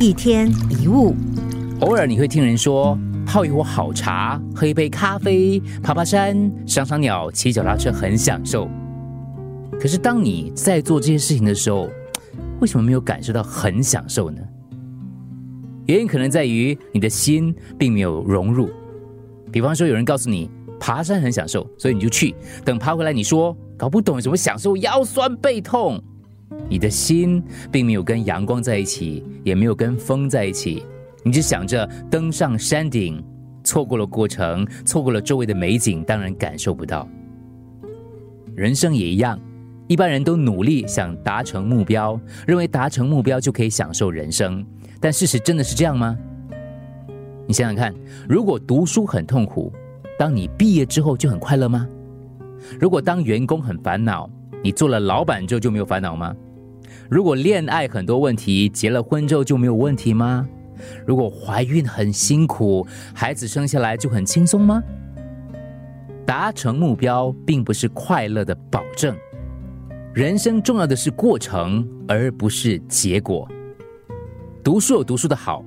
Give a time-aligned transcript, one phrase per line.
[0.00, 0.48] 一天
[0.80, 1.12] 一物，
[1.80, 2.96] 偶尔你会听人说，
[3.26, 8.70] 泡一壶好茶，喝一杯咖啡，爬爬山，赏赏鸟，骑脚踏车很享受。
[9.80, 11.90] 可是当你在做这些事情的时候，
[12.62, 14.40] 为什么没有感受到很享受呢？
[15.86, 18.70] 原因可能在于你的心并没有融入。
[19.50, 22.36] 比方说，有人告诉你爬山很享受，所以你就去。
[22.64, 26.00] 等爬回来，你说搞不懂什么享受，腰酸背痛。
[26.68, 30.82] 你的心并没有跟阳光在一起，也没有跟风在一起，
[31.24, 33.22] 你只想着登上山顶，
[33.64, 37.08] 错过了过程，错过了周围的美景，当然感受不到。
[38.54, 39.38] 人生也一样，
[39.86, 44.64] 一般人都努力想达成目标，认为达成目标就可以享受人生，
[45.00, 46.16] 但事实真的是这样吗？
[47.46, 47.94] 你想想看，
[48.28, 49.72] 如果读书很痛苦，
[50.18, 51.86] 当你毕业之后就很快乐吗？
[52.80, 54.28] 如果当员工很烦恼，
[54.62, 56.34] 你做了老板之后就没有烦恼吗？
[57.08, 60.46] 如果恋爱很多问题，结了婚之后就没有问题吗？
[61.06, 64.82] 如果怀孕很辛苦，孩子生下来就很轻松吗？
[66.26, 69.16] 达成目标并不是快乐的保证。
[70.12, 73.48] 人生重要的是过程，而不是结果。
[74.62, 75.64] 读书有读书的好，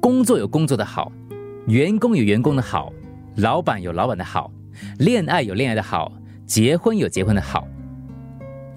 [0.00, 1.10] 工作有工作的好，
[1.66, 2.92] 员工有员工的好，
[3.36, 4.52] 老板有老板的好，
[4.98, 6.12] 恋爱有恋爱的好，
[6.44, 7.66] 结婚有结婚的好。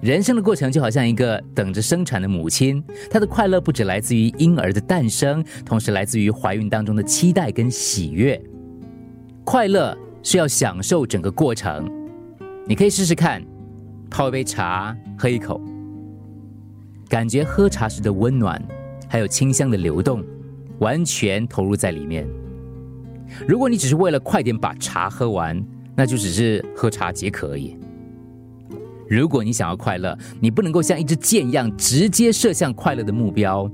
[0.02, 8.40] 人生的过程就好像一个等着生产的母亲，她的快乐不只来自于婴儿的诞生，同时来自于怀孕当中的期待跟喜悦。
[9.44, 11.88] 快乐是要享受整个过程，
[12.66, 13.40] 你可以试试看，
[14.10, 15.60] 泡一杯茶，喝一口，
[17.08, 18.60] 感觉喝茶时的温暖，
[19.08, 20.24] 还有清香的流动，
[20.80, 22.26] 完全投入在里面。
[23.46, 25.64] 如果你只是为了快点把茶喝完，
[25.94, 27.76] 那就只是喝茶解渴而已。
[29.18, 33.70] 如果你想要快乐，你不能够像一支箭一样直接射向快乐的目标。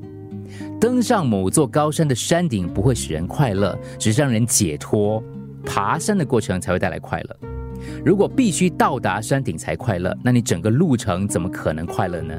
[0.80, 5.22] 登上某座高山的山顶不会使人快乐，只是让人解脱。
[5.64, 7.36] 爬山的过程才会带来快乐。
[8.04, 12.36] 如果必须到达山顶才快乐，那你整个路程怎么可能快乐呢？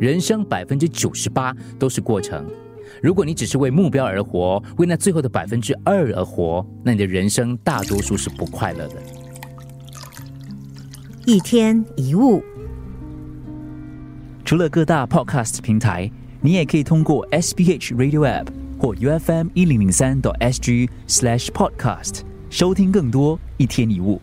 [0.00, 2.46] 人生百分之九十八都是过程。
[3.02, 8.96] 如果你只是为目标而活，为那最后的百分之二而活，那你的人生大多数是不快乐的。
[11.24, 12.42] 一天一物，
[14.44, 16.10] 除了各大 Podcast 平台，
[16.40, 24.20] 你也可以通过 SBH Radio App 或 UFM 一零零三 SG Slash Podcast 收听更多一天一物。